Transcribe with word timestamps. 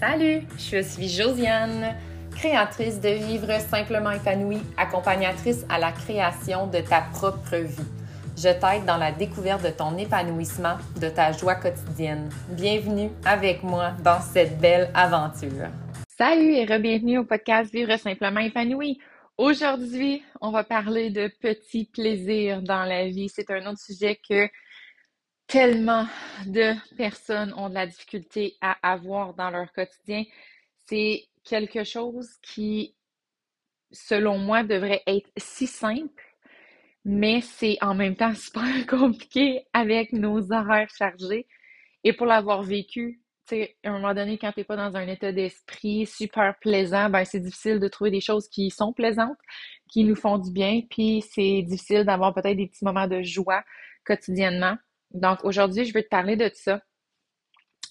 Salut, 0.00 0.42
je 0.58 0.82
suis 0.82 1.08
Josiane, 1.08 1.94
créatrice 2.34 3.00
de 3.00 3.10
Vivre 3.10 3.60
simplement 3.60 4.10
épanouie, 4.10 4.60
accompagnatrice 4.76 5.64
à 5.68 5.78
la 5.78 5.92
création 5.92 6.66
de 6.66 6.80
ta 6.80 7.02
propre 7.12 7.56
vie. 7.56 7.86
Je 8.36 8.48
t'aide 8.48 8.84
dans 8.86 8.96
la 8.96 9.12
découverte 9.12 9.62
de 9.62 9.70
ton 9.70 9.96
épanouissement, 9.96 10.78
de 11.00 11.08
ta 11.08 11.30
joie 11.30 11.54
quotidienne. 11.54 12.28
Bienvenue 12.50 13.10
avec 13.24 13.62
moi 13.62 13.92
dans 14.02 14.20
cette 14.20 14.58
belle 14.58 14.90
aventure. 14.94 15.68
Salut 16.18 16.54
et 16.54 16.64
re-bienvenue 16.64 17.18
au 17.18 17.24
podcast 17.24 17.72
Vivre 17.72 17.96
simplement 17.96 18.40
épanoui. 18.40 18.98
Aujourd'hui, 19.38 20.24
on 20.40 20.50
va 20.50 20.64
parler 20.64 21.10
de 21.10 21.30
petits 21.40 21.84
plaisirs 21.84 22.62
dans 22.62 22.84
la 22.84 23.06
vie. 23.06 23.28
C'est 23.28 23.50
un 23.50 23.64
autre 23.66 23.80
sujet 23.80 24.18
que 24.28 24.48
tellement 25.46 26.06
de 26.46 26.74
personnes 26.96 27.52
ont 27.56 27.68
de 27.68 27.74
la 27.74 27.86
difficulté 27.86 28.56
à 28.60 28.76
avoir 28.82 29.34
dans 29.34 29.50
leur 29.50 29.72
quotidien. 29.72 30.24
C'est 30.86 31.24
quelque 31.44 31.84
chose 31.84 32.28
qui, 32.42 32.94
selon 33.92 34.38
moi, 34.38 34.62
devrait 34.62 35.02
être 35.06 35.30
si 35.36 35.66
simple, 35.66 36.22
mais 37.04 37.40
c'est 37.40 37.78
en 37.82 37.94
même 37.94 38.16
temps 38.16 38.34
super 38.36 38.86
compliqué 38.86 39.66
avec 39.72 40.12
nos 40.12 40.52
horaires 40.52 40.90
chargés. 40.90 41.46
Et 42.04 42.12
pour 42.12 42.26
l'avoir 42.26 42.62
vécu, 42.62 43.20
tu 43.46 43.62
à 43.84 43.90
un 43.90 43.92
moment 43.92 44.14
donné, 44.14 44.38
quand 44.38 44.52
tu 44.52 44.60
n'es 44.60 44.64
pas 44.64 44.76
dans 44.76 44.96
un 44.96 45.06
état 45.08 45.32
d'esprit 45.32 46.06
super 46.06 46.54
plaisant, 46.60 47.10
ben 47.10 47.24
c'est 47.24 47.40
difficile 47.40 47.78
de 47.80 47.88
trouver 47.88 48.10
des 48.10 48.20
choses 48.20 48.48
qui 48.48 48.70
sont 48.70 48.92
plaisantes, 48.92 49.38
qui 49.90 50.04
nous 50.04 50.16
font 50.16 50.38
du 50.38 50.50
bien, 50.50 50.80
puis 50.90 51.22
c'est 51.22 51.62
difficile 51.62 52.04
d'avoir 52.04 52.34
peut-être 52.34 52.56
des 52.56 52.66
petits 52.68 52.84
moments 52.84 53.06
de 53.08 53.22
joie 53.22 53.62
quotidiennement. 54.04 54.76
Donc 55.14 55.44
aujourd'hui, 55.44 55.84
je 55.84 55.94
veux 55.94 56.02
te 56.02 56.08
parler 56.08 56.36
de 56.36 56.50
ça, 56.54 56.82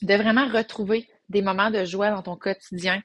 de 0.02 0.14
vraiment 0.14 0.48
retrouver 0.50 1.10
des 1.30 1.42
moments 1.42 1.72
de 1.72 1.86
joie 1.86 2.12
dans 2.12 2.22
ton 2.22 2.36
quotidien. 2.36 3.02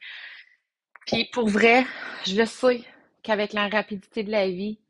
Puis 1.07 1.25
pour 1.33 1.49
vrai, 1.49 1.87
je 2.27 2.45
sais 2.45 2.83
qu'avec 3.23 3.53
la 3.53 3.69
rapidité 3.69 4.25
de 4.25 4.31
la 4.31 4.49
vie, 4.49 4.81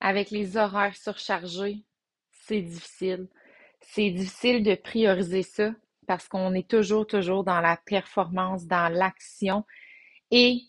avec 0.00 0.30
les 0.30 0.56
horaires 0.56 0.96
surchargés, 0.96 1.84
c'est 2.30 2.60
difficile. 2.60 3.28
C'est 3.80 4.10
difficile 4.10 4.62
de 4.62 4.74
prioriser 4.74 5.42
ça 5.42 5.70
parce 6.06 6.26
qu'on 6.26 6.54
est 6.54 6.68
toujours, 6.68 7.06
toujours 7.06 7.44
dans 7.44 7.60
la 7.60 7.76
performance, 7.76 8.66
dans 8.66 8.92
l'action. 8.92 9.64
Et 10.32 10.62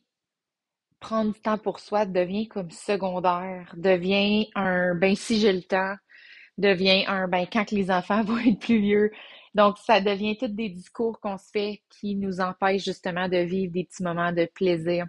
prendre 0.99 1.33
du 1.33 1.41
temps 1.41 1.57
pour 1.57 1.79
soi 1.79 2.05
devient 2.05 2.47
comme 2.47 2.69
secondaire, 2.69 3.73
devient 3.75 4.49
un 4.53 4.93
ben 4.95 5.15
si 5.15 5.39
j'ai 5.39 5.51
le 5.51 5.63
temps, 5.63 5.95
devient 6.61 7.05
un 7.07 7.27
ben 7.27 7.45
quand 7.51 7.71
les 7.71 7.91
enfants 7.91 8.23
vont 8.25 8.37
être 8.39 8.59
plus 8.59 8.79
vieux. 8.79 9.11
Donc, 9.53 9.77
ça 9.79 9.99
devient 9.99 10.37
tous 10.37 10.47
des 10.47 10.69
discours 10.69 11.19
qu'on 11.19 11.37
se 11.37 11.49
fait 11.51 11.81
qui 11.89 12.15
nous 12.15 12.39
empêchent 12.39 12.85
justement 12.85 13.27
de 13.27 13.37
vivre 13.37 13.73
des 13.73 13.83
petits 13.83 14.03
moments 14.03 14.31
de 14.31 14.45
plaisir. 14.45 15.05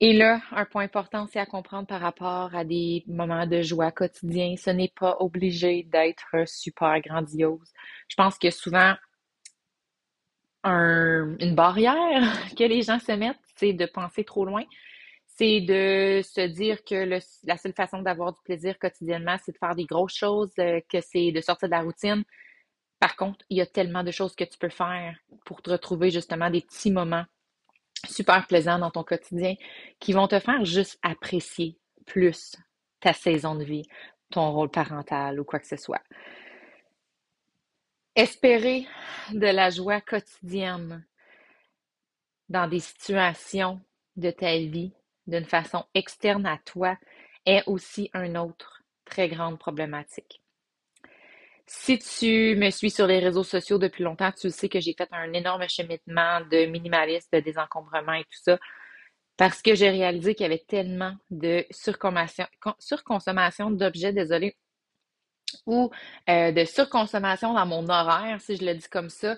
Et 0.00 0.12
là, 0.12 0.40
un 0.50 0.64
point 0.64 0.84
important 0.84 1.24
aussi 1.24 1.38
à 1.38 1.46
comprendre 1.46 1.86
par 1.86 2.00
rapport 2.00 2.54
à 2.54 2.64
des 2.64 3.04
moments 3.06 3.46
de 3.46 3.62
joie 3.62 3.92
quotidien, 3.92 4.54
ce 4.56 4.70
n'est 4.70 4.92
pas 4.98 5.16
obligé 5.20 5.84
d'être 5.84 6.34
super 6.46 7.00
grandiose. 7.00 7.72
Je 8.08 8.16
pense 8.16 8.38
que 8.38 8.50
souvent, 8.50 8.94
une 10.64 11.54
barrière 11.54 12.22
que 12.58 12.64
les 12.64 12.82
gens 12.82 12.98
se 12.98 13.12
mettent, 13.12 13.38
c'est 13.56 13.72
de 13.72 13.86
penser 13.86 14.24
trop 14.24 14.44
loin. 14.44 14.64
C'est 15.36 15.60
de 15.62 16.20
se 16.22 16.46
dire 16.46 16.84
que 16.84 16.94
la 16.94 17.56
seule 17.56 17.72
façon 17.72 18.02
d'avoir 18.02 18.32
du 18.32 18.40
plaisir 18.44 18.78
quotidiennement, 18.78 19.36
c'est 19.44 19.52
de 19.52 19.58
faire 19.58 19.74
des 19.74 19.84
grosses 19.84 20.14
choses, 20.14 20.52
euh, 20.60 20.80
que 20.88 21.00
c'est 21.00 21.32
de 21.32 21.40
sortir 21.40 21.68
de 21.68 21.74
la 21.74 21.82
routine. 21.82 22.22
Par 23.00 23.16
contre, 23.16 23.44
il 23.50 23.58
y 23.58 23.60
a 23.60 23.66
tellement 23.66 24.04
de 24.04 24.12
choses 24.12 24.36
que 24.36 24.44
tu 24.44 24.56
peux 24.58 24.68
faire 24.68 25.18
pour 25.44 25.60
te 25.60 25.70
retrouver 25.70 26.10
justement 26.10 26.50
des 26.50 26.60
petits 26.60 26.92
moments 26.92 27.24
super 28.08 28.46
plaisants 28.46 28.78
dans 28.78 28.90
ton 28.90 29.02
quotidien 29.02 29.54
qui 29.98 30.12
vont 30.12 30.28
te 30.28 30.38
faire 30.38 30.64
juste 30.64 30.98
apprécier 31.02 31.78
plus 32.06 32.56
ta 33.00 33.12
saison 33.12 33.56
de 33.56 33.64
vie, 33.64 33.88
ton 34.30 34.52
rôle 34.52 34.70
parental 34.70 35.40
ou 35.40 35.44
quoi 35.44 35.58
que 35.58 35.66
ce 35.66 35.76
soit. 35.76 36.02
Espérer 38.14 38.86
de 39.32 39.46
la 39.46 39.70
joie 39.70 40.00
quotidienne 40.00 41.04
dans 42.48 42.68
des 42.68 42.80
situations 42.80 43.80
de 44.16 44.30
ta 44.30 44.56
vie 44.58 44.92
d'une 45.26 45.44
façon 45.44 45.84
externe 45.94 46.46
à 46.46 46.58
toi 46.64 46.96
est 47.46 47.62
aussi 47.66 48.10
une 48.14 48.38
autre 48.38 48.82
très 49.04 49.28
grande 49.28 49.58
problématique. 49.58 50.40
Si 51.66 51.98
tu 51.98 52.56
me 52.56 52.70
suis 52.70 52.90
sur 52.90 53.06
les 53.06 53.20
réseaux 53.20 53.44
sociaux 53.44 53.78
depuis 53.78 54.04
longtemps, 54.04 54.32
tu 54.32 54.50
sais 54.50 54.68
que 54.68 54.80
j'ai 54.80 54.94
fait 54.96 55.08
un 55.12 55.32
énorme 55.32 55.66
cheminement 55.68 56.40
de 56.50 56.66
minimalisme, 56.66 57.28
de 57.32 57.40
désencombrement 57.40 58.12
et 58.12 58.24
tout 58.24 58.40
ça, 58.42 58.58
parce 59.36 59.62
que 59.62 59.74
j'ai 59.74 59.90
réalisé 59.90 60.34
qu'il 60.34 60.44
y 60.44 60.46
avait 60.46 60.64
tellement 60.68 61.14
de 61.30 61.64
surconsommation, 61.70 63.70
d'objets, 63.70 64.12
désolé, 64.12 64.56
ou 65.66 65.90
euh, 66.28 66.52
de 66.52 66.64
surconsommation 66.64 67.54
dans 67.54 67.66
mon 67.66 67.88
horaire, 67.88 68.40
si 68.40 68.56
je 68.56 68.64
le 68.64 68.74
dis 68.74 68.88
comme 68.88 69.08
ça, 69.08 69.36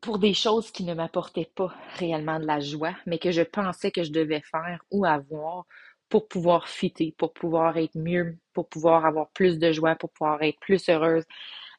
pour 0.00 0.18
des 0.18 0.34
choses 0.34 0.70
qui 0.70 0.84
ne 0.84 0.94
m'apportaient 0.94 1.50
pas 1.54 1.72
réellement 1.96 2.40
de 2.40 2.46
la 2.46 2.60
joie, 2.60 2.94
mais 3.06 3.18
que 3.18 3.32
je 3.32 3.42
pensais 3.42 3.90
que 3.90 4.02
je 4.02 4.12
devais 4.12 4.40
faire 4.40 4.82
ou 4.90 5.04
avoir 5.04 5.66
pour 6.08 6.26
pouvoir 6.28 6.68
fitter, 6.68 7.14
pour 7.16 7.32
pouvoir 7.32 7.76
être 7.76 7.96
mieux, 7.96 8.36
pour 8.52 8.68
pouvoir 8.68 9.06
avoir 9.06 9.28
plus 9.30 9.58
de 9.58 9.72
joie, 9.72 9.94
pour 9.94 10.10
pouvoir 10.10 10.42
être 10.42 10.58
plus 10.60 10.88
heureuse. 10.88 11.24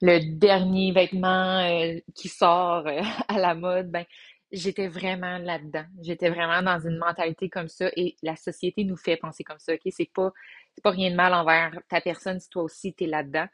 Le 0.02 0.20
dernier 0.38 0.92
vêtement 0.94 1.60
euh, 1.60 2.00
qui 2.16 2.30
sort 2.30 2.88
euh, 2.88 3.02
à 3.28 3.38
la 3.38 3.54
mode, 3.56 3.92
ben 3.92 4.06
j'étais 4.52 4.88
vraiment 4.88 5.38
là-dedans. 5.38 5.86
J'étais 6.02 6.30
vraiment 6.30 6.62
dans 6.62 6.80
une 6.80 6.98
mentalité 6.98 7.50
comme 7.50 7.68
ça 7.68 7.90
et 7.96 8.16
la 8.22 8.36
société 8.36 8.84
nous 8.84 8.98
fait 8.98 9.18
penser 9.18 9.44
comme 9.44 9.60
ça. 9.60 9.74
C'est 9.90 10.12
pas 10.14 10.32
c'est 10.76 10.84
pas 10.84 10.92
rien 10.92 11.12
de 11.12 11.16
mal 11.16 11.34
envers 11.34 11.72
ta 11.90 12.02
personne 12.02 12.40
si 12.40 12.50
toi 12.50 12.64
aussi 12.64 12.94
tu 12.94 13.04
es 13.04 13.08
là-dedans, 13.08 13.48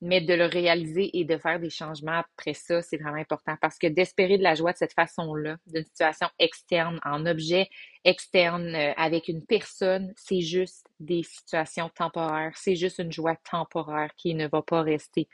mais 0.00 0.20
de 0.20 0.34
le 0.34 0.46
réaliser 0.46 1.16
et 1.18 1.24
de 1.24 1.38
faire 1.38 1.60
des 1.60 1.70
changements 1.70 2.18
après 2.18 2.54
ça, 2.54 2.82
c'est 2.82 2.96
vraiment 2.96 3.20
important 3.20 3.56
parce 3.60 3.78
que 3.78 3.86
d'espérer 3.86 4.38
de 4.38 4.42
la 4.42 4.54
joie 4.54 4.72
de 4.72 4.78
cette 4.78 4.92
façon-là, 4.94 5.56
d'une 5.66 5.84
situation 5.84 6.28
externe, 6.38 7.00
en 7.04 7.24
objet 7.26 7.68
externe, 8.04 8.74
euh, 8.74 8.92
avec 8.96 9.28
une 9.28 9.44
personne, 9.44 10.12
c'est 10.16 10.40
juste 10.40 10.86
des 11.00 11.22
situations 11.22 11.90
temporaires, 11.90 12.52
c'est 12.56 12.76
juste 12.76 12.98
une 12.98 13.12
joie 13.12 13.36
temporaire 13.50 14.10
qui 14.16 14.34
ne 14.34 14.48
va 14.48 14.62
pas 14.62 14.82
rester. 14.82 15.28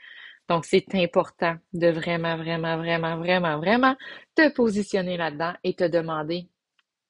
Donc, 0.49 0.65
c'est 0.65 0.93
important 0.95 1.55
de 1.73 1.87
vraiment, 1.87 2.35
vraiment, 2.37 2.77
vraiment, 2.77 3.17
vraiment, 3.17 3.57
vraiment 3.59 3.95
te 4.35 4.49
positionner 4.53 5.17
là-dedans 5.17 5.53
et 5.63 5.73
te 5.73 5.85
demander, 5.85 6.47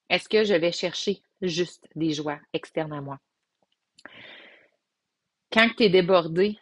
est-ce 0.10 0.30
que 0.30 0.44
je 0.44 0.54
vais 0.54 0.72
chercher 0.72 1.22
juste 1.42 1.88
des 1.96 2.14
joies 2.14 2.40
externes 2.54 2.94
à 2.94 3.02
moi? 3.02 3.20
Quand 5.53 5.69
tu 5.78 5.84
es 5.84 5.90
débordé, 5.90 6.58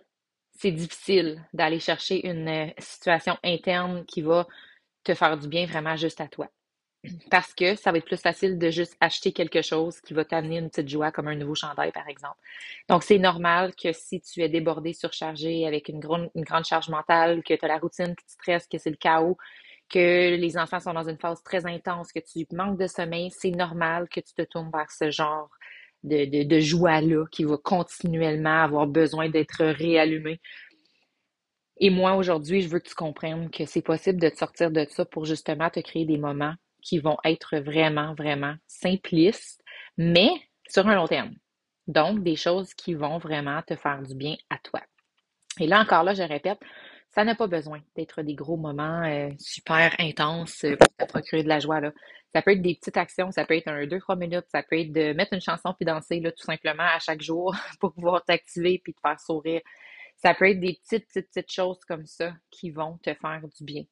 c'est 0.52 0.72
difficile 0.72 1.42
d'aller 1.54 1.80
chercher 1.80 2.28
une 2.28 2.50
euh, 2.50 2.68
situation 2.78 3.38
interne 3.42 4.06
qui 4.06 4.22
va 4.22 4.46
te 5.06 5.14
faire 5.14 5.38
du 5.38 5.48
bien 5.48 5.66
vraiment 5.66 5.96
juste 5.96 6.20
à 6.20 6.28
toi. 6.28 6.50
Parce 7.32 7.54
que 7.54 7.78
ça 7.78 7.94
va 7.94 8.00
être 8.00 8.06
plus 8.06 8.22
facile 8.22 8.60
de 8.60 8.70
juste 8.70 8.98
acheter 9.00 9.32
quelque 9.32 9.62
chose 9.62 10.02
qui 10.02 10.14
va 10.14 10.26
t'amener 10.26 10.58
une 10.58 10.70
petite 10.70 10.90
joie, 10.90 11.10
comme 11.14 11.30
un 11.30 11.36
nouveau 11.36 11.56
chandail, 11.56 11.94
par 11.94 12.10
exemple. 12.10 12.36
Donc, 12.90 13.04
c'est 13.04 13.18
normal 13.18 13.74
que 13.82 13.94
si 13.94 14.20
tu 14.20 14.42
es 14.42 14.50
débordé, 14.50 14.92
surchargé, 14.92 15.66
avec 15.66 15.88
une 15.88 16.02
grande, 16.02 16.30
charge 16.66 16.90
mentale, 16.90 17.44
que 17.44 17.54
tu 17.54 17.64
as 17.64 17.70
la 17.70 17.78
routine 17.78 18.14
qui 18.14 18.26
te 18.26 18.32
stresse, 18.32 18.68
que 18.68 18.78
c'est 18.78 18.90
le 18.90 18.98
chaos, 18.98 19.38
que 19.88 20.36
les 20.36 20.58
enfants 20.58 20.82
sont 20.82 20.94
dans 20.94 21.08
une 21.08 21.18
phase 21.18 21.42
très 21.44 21.66
intense, 21.66 22.12
que 22.12 22.20
tu 22.20 22.46
manques 22.52 22.78
de 22.78 22.88
sommeil, 22.88 23.32
c'est 23.32 23.52
normal 23.52 24.10
que 24.10 24.20
tu 24.20 24.34
te 24.34 24.42
tournes 24.42 24.70
vers 24.74 24.92
ce 24.92 25.12
genre 25.12 25.50
de, 26.04 26.44
de, 26.44 26.60
joie-là 26.60 27.26
qui 27.32 27.44
va 27.44 27.58
continuellement 27.58 28.64
avoir 28.64 28.88
besoin 28.88 29.30
d'être 29.30 29.64
réallumé. 29.64 30.40
Et 31.78 31.90
moi, 31.90 32.16
aujourd'hui, 32.16 32.62
je 32.62 32.70
veux 32.70 32.80
que 32.80 32.90
tu 32.90 32.96
comprennes 32.96 33.50
que 33.50 33.66
c'est 33.66 33.82
possible 33.82 34.20
de 34.20 34.30
te 34.30 34.38
sortir 34.38 34.72
de 34.72 34.86
ça 34.90 35.06
pour 35.06 35.26
justement 35.26 35.70
te 35.70 35.80
créer 35.80 36.06
des 36.06 36.18
moments 36.18 36.54
qui 36.82 37.00
vont 37.00 37.18
être 37.24 37.58
vraiment, 37.58 38.14
vraiment 38.14 38.56
simplistes, 38.68 39.62
mais 39.98 40.30
sur 40.68 40.88
un 40.88 40.96
long 40.96 41.08
terme. 41.08 41.34
Donc, 41.88 42.24
des 42.24 42.36
choses 42.36 42.74
qui 42.74 42.94
vont 42.94 43.18
vraiment 43.18 43.62
te 43.64 43.76
faire 43.76 44.02
du 44.02 44.16
bien 44.16 44.36
à 44.50 44.58
toi. 44.60 44.82
Et 45.60 45.68
là 45.68 45.82
encore, 45.82 46.04
là, 46.04 46.14
je 46.14 46.24
répète, 46.24 46.60
ça 47.14 47.26
n'a 47.26 47.36
pas 47.36 47.48
besoin 47.48 47.82
d'être 47.96 48.22
des 48.22 48.36
gros 48.36 48.58
moments 48.58 49.04
euh, 49.04 49.30
super 49.38 49.94
intenses 50.00 50.66
pour 50.80 50.88
te 50.98 51.06
procurer 51.06 51.44
de 51.44 51.50
la 51.50 51.60
joie. 51.60 51.82
Là. 51.82 51.92
Ça 52.34 52.42
peut 52.42 52.52
être 52.52 52.62
des 52.62 52.76
petites 52.76 52.96
actions, 52.96 53.32
ça 53.32 53.46
peut 53.46 53.58
être 53.58 53.68
un 53.68 53.84
2-3 53.86 54.18
minutes, 54.18 54.46
ça 54.50 54.64
peut 54.64 54.80
être 54.80 54.94
de 54.94 55.12
mettre 55.14 55.34
une 55.34 55.42
chanson 55.42 55.74
puis 55.74 55.86
danser 55.86 56.22
là, 56.22 56.32
tout 56.32 56.44
simplement 56.44 56.84
à 56.84 57.00
chaque 57.00 57.22
jour 57.22 57.54
pour 57.80 57.94
pouvoir 57.94 58.24
t'activer 58.24 58.80
puis 58.82 58.94
te 58.94 59.02
faire 59.02 59.20
sourire. 59.20 59.62
Ça 60.16 60.34
peut 60.34 60.50
être 60.50 60.60
des 60.60 60.80
petites, 60.82 61.08
petites, 61.08 61.28
petites 61.28 61.52
choses 61.52 61.80
comme 61.86 62.06
ça 62.06 62.34
qui 62.50 62.70
vont 62.70 62.98
te 63.00 63.14
faire 63.14 63.42
du 63.58 63.64
bien. 63.64 63.84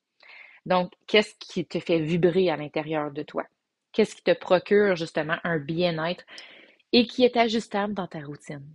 Donc, 0.66 0.94
qu'est-ce 1.08 1.34
qui 1.40 1.66
te 1.66 1.80
fait 1.80 2.00
vibrer 2.00 2.50
à 2.50 2.58
l'intérieur 2.58 3.12
de 3.12 3.24
toi? 3.24 3.44
Qu'est-ce 3.92 4.16
qui 4.16 4.24
te 4.24 4.34
procure 4.34 4.96
justement 4.96 5.38
un 5.44 5.58
bien-être 5.58 6.24
et 6.94 7.06
qui 7.06 7.24
est 7.24 7.36
ajustable 7.36 7.94
dans 7.94 8.08
ta 8.08 8.20
routine, 8.20 8.66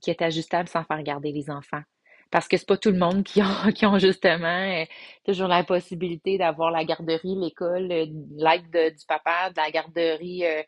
qui 0.00 0.10
est 0.10 0.20
ajustable 0.20 0.68
sans 0.68 0.84
faire 0.84 1.02
garder 1.02 1.32
les 1.32 1.50
enfants, 1.50 1.82
Parce 2.30 2.48
que 2.48 2.56
c'est 2.56 2.66
pas 2.66 2.76
tout 2.76 2.90
le 2.90 2.98
monde 2.98 3.22
qui 3.22 3.42
ont, 3.42 3.72
qui 3.74 3.86
ont 3.86 3.98
justement 3.98 4.46
euh, 4.46 4.84
toujours 5.24 5.48
la 5.48 5.64
possibilité 5.64 6.38
d'avoir 6.38 6.70
la 6.70 6.84
garderie, 6.84 7.36
l'école, 7.36 7.90
euh, 7.92 8.06
l'aide 8.36 8.94
du 8.96 9.06
papa, 9.06 9.50
de 9.50 9.56
la 9.56 9.70
garderie, 9.70 10.44
euh, 10.44 10.62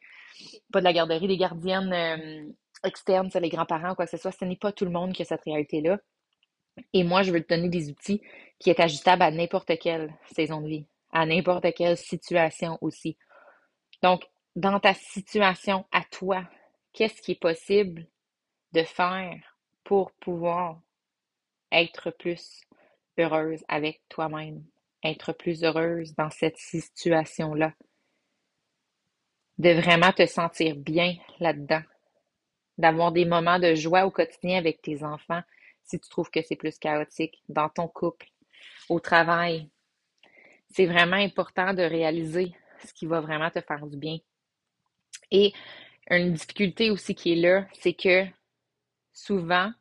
pas 0.73 0.81
de 0.81 0.85
la 0.85 0.93
garderie, 0.93 1.29
des 1.29 1.37
gardiennes 1.37 2.55
externes, 2.85 3.31
c'est 3.31 3.41
les 3.41 3.49
grands-parents 3.49 3.93
ou 3.93 3.95
quoi 3.95 4.05
que 4.05 4.11
ce 4.11 4.17
soit. 4.17 4.33
Ce 4.33 4.45
n'est 4.45 4.57
pas 4.57 4.73
tout 4.73 4.85
le 4.85 4.91
monde 4.91 5.13
qui 5.13 5.23
a 5.23 5.25
cette 5.25 5.43
réalité-là. 5.45 5.99
Et 6.93 7.05
moi, 7.05 7.23
je 7.23 7.33
veux 7.33 7.43
te 7.43 7.55
donner 7.55 7.69
des 7.69 7.89
outils 7.89 8.21
qui 8.59 8.71
est 8.71 8.81
ajustable 8.81 9.23
à 9.23 9.31
n'importe 9.31 9.79
quelle 9.79 10.13
saison 10.35 10.61
de 10.61 10.69
vie, 10.69 10.87
à 11.13 11.27
n'importe 11.27 11.73
quelle 11.75 11.97
situation 11.97 12.79
aussi. 12.81 13.17
Donc, 14.03 14.25
dans 14.57 14.79
ta 14.81 14.95
situation 14.95 15.87
à 15.93 16.03
toi, 16.11 16.45
qu'est-ce 16.93 17.21
qui 17.23 17.33
est 17.33 17.41
possible 17.41 18.07
de 18.73 18.83
faire 18.83 19.37
pour 19.85 20.13
pouvoir 20.13 20.81
être 21.73 22.11
plus 22.11 22.63
heureuse 23.19 23.65
avec 23.69 24.03
toi-même, 24.09 24.65
être 25.05 25.33
plus 25.33 25.65
heureuse 25.65 26.15
dans 26.15 26.31
cette 26.31 26.59
situation-là, 26.59 27.73
de 29.59 29.71
vraiment 29.71 30.13
te 30.13 30.27
sentir 30.27 30.77
bien 30.77 31.15
là-dedans, 31.41 31.83
d'avoir 32.79 33.13
des 33.13 33.25
moments 33.25 33.59
de 33.59 33.75
joie 33.75 34.07
au 34.07 34.11
quotidien 34.11 34.59
avec 34.59 34.83
tes 34.83 35.03
enfants 35.03 35.43
si 35.85 36.01
tu 36.01 36.09
trouves 36.09 36.31
que 36.31 36.43
c'est 36.43 36.57
plus 36.57 36.79
chaotique, 36.79 37.43
dans 37.49 37.69
ton 37.69 37.89
couple, 37.89 38.27
au 38.89 39.01
travail. 39.01 39.71
C'est 40.71 40.87
vraiment 40.87 41.17
important 41.17 41.75
de 41.75 41.83
réaliser 41.83 42.55
ce 42.85 42.93
qui 42.93 43.07
va 43.07 43.21
vraiment 43.21 43.51
te 43.51 43.61
faire 43.61 43.87
du 43.87 43.97
bien. 43.97 44.19
Et 45.31 45.53
une 46.11 46.33
difficulté 46.33 46.91
aussi 46.91 47.15
qui 47.15 47.33
est 47.33 47.37
là, 47.37 47.67
c'est 47.73 47.95
que 47.95 48.27
souvent, 49.13 49.73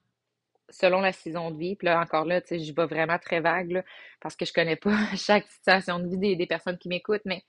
selon 0.69 1.01
la 1.01 1.11
saison 1.11 1.51
de 1.51 1.57
vie, 1.57 1.75
puis 1.75 1.85
là 1.87 2.01
encore 2.01 2.25
là, 2.25 2.41
tu 2.41 2.47
sais, 2.47 2.59
je 2.59 2.73
vais 2.73 2.85
vraiment 2.85 3.19
très 3.19 3.39
vague 3.39 3.83
parce 4.19 4.35
que 4.35 4.45
je 4.45 4.53
connais 4.53 4.75
pas 4.75 4.97
chaque 5.15 5.47
situation 5.47 5.99
de 5.99 6.07
vie 6.07 6.35
des, 6.35 6.47
personnes 6.47 6.77
qui 6.77 6.89
m'écoutent, 6.89 7.25
mais 7.25 7.43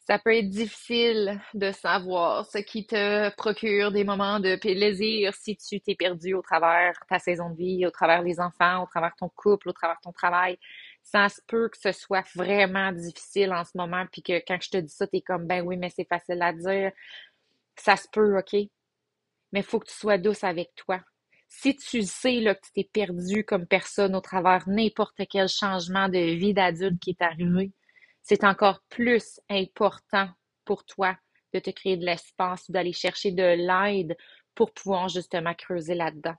ça 0.00 0.18
peut 0.18 0.34
être 0.36 0.48
difficile 0.48 1.40
de 1.54 1.70
savoir 1.72 2.46
ce 2.46 2.58
qui 2.58 2.86
te 2.86 3.34
procure 3.36 3.92
des 3.92 4.02
moments 4.04 4.40
de 4.40 4.56
plaisir 4.56 5.34
si 5.34 5.56
tu 5.56 5.80
t'es 5.80 5.94
perdu 5.94 6.34
au 6.34 6.42
travers 6.42 6.94
ta 7.08 7.18
saison 7.18 7.50
de 7.50 7.56
vie, 7.56 7.86
au 7.86 7.90
travers 7.90 8.24
des 8.24 8.40
enfants, 8.40 8.82
au 8.82 8.86
travers 8.86 9.14
ton 9.16 9.28
couple, 9.28 9.68
au 9.68 9.72
travers 9.72 10.00
ton 10.00 10.12
travail. 10.12 10.58
Ça 11.02 11.28
se 11.28 11.40
peut 11.46 11.68
que 11.68 11.78
ce 11.78 11.92
soit 11.92 12.26
vraiment 12.34 12.92
difficile 12.92 13.52
en 13.52 13.64
ce 13.64 13.76
moment, 13.76 14.04
puis 14.10 14.22
que 14.22 14.42
quand 14.46 14.58
je 14.60 14.70
te 14.70 14.78
dis 14.78 14.92
ça, 14.92 15.06
tu 15.06 15.18
es 15.18 15.20
comme, 15.20 15.46
ben 15.46 15.62
oui, 15.62 15.76
mais 15.76 15.90
c'est 15.90 16.08
facile 16.08 16.42
à 16.42 16.52
dire. 16.52 16.92
Ça 17.76 17.96
se 17.96 18.08
peut, 18.12 18.38
OK? 18.38 18.54
Mais 19.52 19.60
il 19.60 19.62
faut 19.62 19.80
que 19.80 19.88
tu 19.88 19.94
sois 19.94 20.18
douce 20.18 20.44
avec 20.44 20.74
toi. 20.76 21.00
Si 21.52 21.76
tu 21.76 22.02
sais 22.02 22.40
là, 22.40 22.54
que 22.54 22.60
tu 22.64 22.72
t'es 22.72 22.88
perdu 22.90 23.44
comme 23.44 23.66
personne 23.66 24.14
au 24.14 24.20
travers 24.20 24.68
n'importe 24.68 25.20
quel 25.28 25.48
changement 25.48 26.08
de 26.08 26.36
vie 26.36 26.54
d'adulte 26.54 27.00
qui 27.00 27.10
est 27.10 27.22
arrivé, 27.22 27.72
c'est 28.22 28.44
encore 28.44 28.80
plus 28.88 29.40
important 29.50 30.30
pour 30.64 30.84
toi 30.86 31.18
de 31.52 31.58
te 31.58 31.70
créer 31.70 31.96
de 31.96 32.06
l'espace 32.06 32.70
d'aller 32.70 32.92
chercher 32.92 33.32
de 33.32 33.42
l'aide 33.42 34.16
pour 34.54 34.72
pouvoir 34.72 35.08
justement 35.08 35.52
creuser 35.54 35.94
là-dedans. 35.94 36.36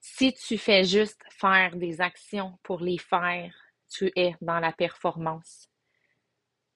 Si 0.00 0.34
tu 0.34 0.58
fais 0.58 0.84
juste 0.84 1.22
faire 1.30 1.76
des 1.76 2.02
actions 2.02 2.58
pour 2.62 2.80
les 2.80 2.98
faire, 2.98 3.54
tu 3.88 4.12
es 4.14 4.34
dans 4.42 4.60
la 4.60 4.72
performance. 4.72 5.70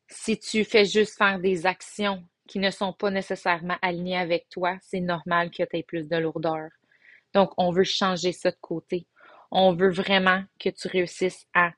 Si 0.09 0.39
tu 0.39 0.65
fais 0.65 0.87
juste 0.87 1.19
faire 1.19 1.39
des 1.39 1.67
actions 1.67 2.27
qui 2.49 2.59
ne 2.59 2.71
sont 2.71 2.93
pas 2.93 3.11
nécessairement 3.11 3.77
alignées 3.83 4.19
avec 4.19 4.49
toi, 4.49 4.77
c'est 4.83 5.01
normal 5.01 5.51
que 5.51 5.63
tu 5.63 5.77
aies 5.77 5.83
plus 5.85 6.09
de 6.09 6.17
lourdeur. 6.17 6.71
Donc, 7.35 7.53
on 7.59 7.71
veut 7.71 7.85
changer 7.85 8.33
ça 8.33 8.51
de 8.51 8.57
côté. 8.61 9.07
On 9.51 9.75
veut 9.75 9.91
vraiment 9.91 10.43
que 10.59 10.71
tu 10.71 10.89
réussisses 10.89 11.47
à 11.55 11.73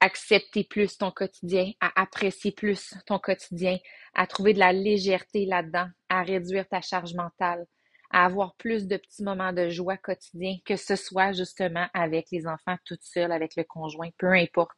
accepter 0.00 0.64
plus 0.64 0.96
ton 0.96 1.10
quotidien, 1.10 1.72
à 1.80 2.00
apprécier 2.00 2.52
plus 2.52 2.94
ton 3.06 3.18
quotidien, 3.18 3.78
à 4.14 4.26
trouver 4.26 4.54
de 4.54 4.58
la 4.58 4.72
légèreté 4.72 5.44
là-dedans, 5.46 5.88
à 6.08 6.22
réduire 6.22 6.66
ta 6.68 6.80
charge 6.80 7.14
mentale, 7.14 7.66
à 8.10 8.24
avoir 8.24 8.54
plus 8.56 8.86
de 8.86 8.96
petits 8.96 9.22
moments 9.22 9.52
de 9.52 9.68
joie 9.68 9.96
quotidien, 9.96 10.56
que 10.64 10.76
ce 10.76 10.96
soit 10.96 11.32
justement 11.32 11.86
avec 11.94 12.26
les 12.32 12.46
enfants 12.46 12.76
toute 12.84 13.02
seule, 13.02 13.32
avec 13.32 13.56
le 13.56 13.64
conjoint, 13.64 14.10
peu 14.18 14.32
importe. 14.32 14.76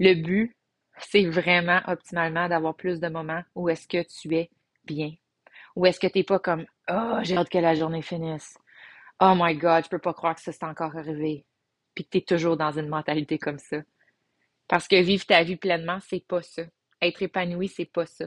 Le 0.00 0.14
but, 0.14 0.56
c'est 0.98 1.26
vraiment 1.26 1.80
optimalement 1.86 2.48
d'avoir 2.48 2.74
plus 2.74 3.00
de 3.00 3.08
moments 3.08 3.42
où 3.54 3.68
est-ce 3.68 3.88
que 3.88 4.02
tu 4.02 4.34
es 4.36 4.50
bien. 4.84 5.12
Où 5.76 5.86
est-ce 5.86 5.98
que 5.98 6.06
tu 6.06 6.18
n'es 6.18 6.24
pas 6.24 6.38
comme 6.38 6.66
Oh, 6.88 7.18
j'ai 7.22 7.36
hâte 7.36 7.48
que 7.48 7.58
la 7.58 7.74
journée 7.74 8.02
finisse. 8.02 8.56
Oh 9.20 9.34
my 9.36 9.56
God, 9.56 9.84
je 9.84 9.88
peux 9.88 9.98
pas 9.98 10.14
croire 10.14 10.34
que 10.34 10.42
ça 10.42 10.52
s'est 10.52 10.64
encore 10.64 10.96
arrivé. 10.96 11.44
Puis 11.94 12.04
que 12.04 12.10
tu 12.10 12.18
es 12.18 12.20
toujours 12.22 12.56
dans 12.56 12.72
une 12.72 12.88
mentalité 12.88 13.38
comme 13.38 13.58
ça. 13.58 13.78
Parce 14.68 14.88
que 14.88 15.00
vivre 15.00 15.26
ta 15.26 15.42
vie 15.42 15.56
pleinement, 15.56 15.98
c'est 16.00 16.24
pas 16.26 16.42
ça. 16.42 16.62
Être 17.00 17.22
épanoui, 17.22 17.68
c'est 17.68 17.84
pas 17.84 18.06
ça. 18.06 18.26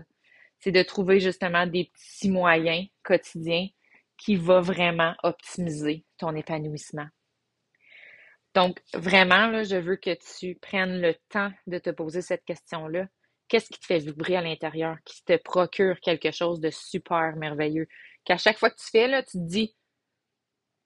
C'est 0.59 0.71
de 0.71 0.83
trouver 0.83 1.19
justement 1.19 1.67
des 1.67 1.91
petits 1.93 2.29
moyens 2.29 2.87
quotidiens 3.03 3.67
qui 4.17 4.35
vont 4.35 4.61
vraiment 4.61 5.13
optimiser 5.23 6.03
ton 6.17 6.35
épanouissement. 6.35 7.07
Donc, 8.57 8.81
vraiment, 8.95 9.45
là, 9.45 9.61
je 9.61 9.75
veux 9.75 9.97
que 9.97 10.17
tu 10.39 10.55
prennes 10.55 10.99
le 10.99 11.13
temps 11.29 11.51
de 11.67 11.77
te 11.77 11.91
poser 11.91 12.23
cette 12.23 12.43
question-là. 12.43 13.05
Qu'est-ce 13.47 13.69
qui 13.69 13.79
te 13.79 13.85
fait 13.85 13.99
vibrer 13.99 14.35
à 14.35 14.41
l'intérieur, 14.41 14.97
qui 15.05 15.23
te 15.23 15.37
procure 15.37 15.99
quelque 15.99 16.31
chose 16.31 16.59
de 16.59 16.71
super 16.71 17.35
merveilleux? 17.35 17.87
Qu'à 18.25 18.37
chaque 18.37 18.57
fois 18.57 18.71
que 18.71 18.77
tu 18.77 18.89
fais, 18.89 19.07
là, 19.07 19.21
tu 19.21 19.33
te 19.33 19.45
dis 19.45 19.75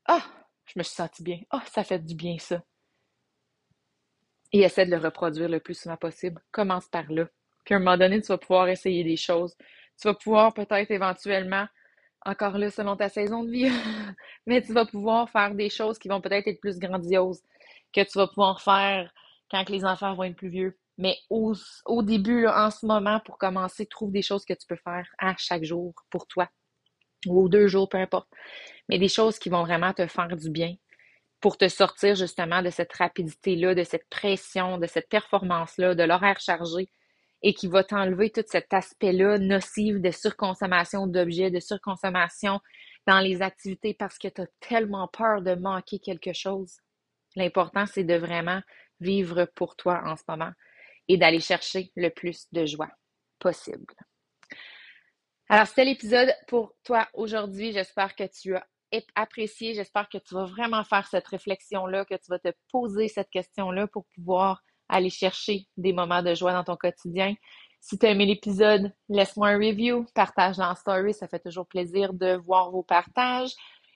Ah, 0.03 0.21
je 0.65 0.73
me 0.79 0.83
suis 0.83 0.95
senti 0.95 1.23
bien. 1.23 1.39
Ah, 1.49 1.63
ça 1.65 1.85
fait 1.85 1.99
du 1.99 2.13
bien, 2.13 2.37
ça. 2.39 2.61
Et 4.51 4.63
essaie 4.63 4.85
de 4.85 4.91
le 4.91 4.97
reproduire 4.97 5.47
le 5.47 5.61
plus 5.61 5.79
souvent 5.79 5.95
possible. 5.95 6.41
Commence 6.51 6.89
par 6.89 7.09
là. 7.09 7.29
Puis 7.63 7.73
à 7.73 7.77
un 7.77 7.79
moment 7.79 7.97
donné, 7.97 8.19
tu 8.19 8.27
vas 8.27 8.37
pouvoir 8.37 8.67
essayer 8.67 9.05
des 9.05 9.15
choses. 9.15 9.55
Tu 9.97 10.09
vas 10.09 10.13
pouvoir 10.13 10.53
peut-être 10.53 10.91
éventuellement 10.91 11.67
encore 12.25 12.57
là, 12.57 12.69
selon 12.69 12.97
ta 12.97 13.07
saison 13.07 13.45
de 13.45 13.49
vie, 13.49 13.71
mais 14.45 14.61
tu 14.61 14.73
vas 14.73 14.85
pouvoir 14.85 15.29
faire 15.29 15.55
des 15.55 15.69
choses 15.69 15.97
qui 15.97 16.09
vont 16.09 16.19
peut-être 16.19 16.49
être 16.49 16.59
plus 16.59 16.77
grandioses 16.77 17.41
que 17.93 18.01
tu 18.01 18.17
vas 18.17 18.27
pouvoir 18.27 18.61
faire 18.61 19.11
quand 19.49 19.69
les 19.69 19.85
enfants 19.85 20.13
vont 20.13 20.23
être 20.23 20.35
plus 20.35 20.49
vieux. 20.49 20.77
Mais 20.97 21.17
au, 21.29 21.55
début, 22.03 22.47
en 22.47 22.69
ce 22.69 22.85
moment, 22.85 23.19
pour 23.25 23.37
commencer, 23.37 23.85
trouve 23.85 24.11
des 24.11 24.21
choses 24.21 24.45
que 24.45 24.53
tu 24.53 24.67
peux 24.67 24.77
faire 24.83 25.07
à 25.17 25.35
chaque 25.37 25.63
jour 25.63 25.93
pour 26.09 26.27
toi, 26.27 26.47
ou 27.25 27.49
deux 27.49 27.67
jours, 27.67 27.89
peu 27.89 27.97
importe. 27.97 28.29
Mais 28.87 28.99
des 28.99 29.07
choses 29.07 29.39
qui 29.39 29.49
vont 29.49 29.63
vraiment 29.63 29.93
te 29.93 30.05
faire 30.07 30.35
du 30.35 30.49
bien 30.49 30.75
pour 31.39 31.57
te 31.57 31.67
sortir 31.67 32.15
justement 32.15 32.61
de 32.61 32.69
cette 32.69 32.93
rapidité-là, 32.93 33.73
de 33.73 33.83
cette 33.83 34.07
pression, 34.09 34.77
de 34.77 34.85
cette 34.85 35.09
performance-là, 35.09 35.95
de 35.95 36.03
l'horaire 36.03 36.39
chargé 36.39 36.89
et 37.41 37.53
qui 37.53 37.67
va 37.67 37.83
t'enlever 37.83 38.29
tout 38.29 38.43
cet 38.45 38.71
aspect-là 38.71 39.39
nocif 39.39 39.99
de 39.99 40.11
surconsommation 40.11 41.07
d'objets, 41.07 41.49
de 41.49 41.59
surconsommation 41.59 42.59
dans 43.07 43.19
les 43.19 43.41
activités 43.41 43.95
parce 43.95 44.19
que 44.19 44.27
tu 44.27 44.41
as 44.41 44.47
tellement 44.59 45.07
peur 45.07 45.41
de 45.41 45.55
manquer 45.55 45.97
quelque 45.97 46.33
chose. 46.33 46.77
L'important, 47.35 47.85
c'est 47.85 48.03
de 48.03 48.15
vraiment 48.15 48.61
vivre 48.99 49.45
pour 49.55 49.75
toi 49.75 50.01
en 50.05 50.15
ce 50.15 50.23
moment 50.27 50.51
et 51.07 51.17
d'aller 51.17 51.39
chercher 51.39 51.91
le 51.95 52.09
plus 52.09 52.47
de 52.51 52.65
joie 52.65 52.89
possible. 53.39 53.93
Alors, 55.49 55.67
c'était 55.67 55.85
l'épisode 55.85 56.33
pour 56.47 56.73
toi 56.83 57.07
aujourd'hui. 57.13 57.73
J'espère 57.73 58.15
que 58.15 58.23
tu 58.23 58.55
as 58.55 58.65
apprécié. 59.15 59.73
J'espère 59.73 60.07
que 60.07 60.17
tu 60.17 60.33
vas 60.33 60.45
vraiment 60.45 60.83
faire 60.83 61.07
cette 61.07 61.27
réflexion-là, 61.27 62.05
que 62.05 62.15
tu 62.15 62.29
vas 62.29 62.39
te 62.39 62.53
poser 62.71 63.07
cette 63.07 63.29
question-là 63.29 63.87
pour 63.87 64.05
pouvoir 64.15 64.61
aller 64.87 65.09
chercher 65.09 65.67
des 65.77 65.93
moments 65.93 66.21
de 66.21 66.35
joie 66.35 66.53
dans 66.53 66.63
ton 66.63 66.75
quotidien. 66.75 67.35
Si 67.79 67.97
tu 67.97 68.05
as 68.05 68.11
aimé 68.11 68.25
l'épisode, 68.25 68.93
laisse-moi 69.09 69.49
un 69.49 69.57
review, 69.57 70.05
partage 70.13 70.57
dans 70.57 70.75
story, 70.75 71.13
ça 71.13 71.27
fait 71.27 71.39
toujours 71.39 71.67
plaisir 71.67 72.13
de 72.13 72.35
voir 72.45 72.69
vos 72.69 72.83
partages. 72.83 73.51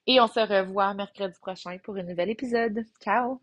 Et 0.08 0.20
on 0.22 0.28
se 0.28 0.40
revoit 0.40 0.94
mercredi 0.94 1.38
prochain 1.40 1.78
pour 1.84 1.96
un 1.98 2.04
nouvel 2.04 2.30
épisode. 2.30 2.86
Ciao! 3.04 3.34